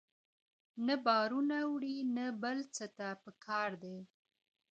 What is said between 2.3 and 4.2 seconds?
بل څه ته په کار دی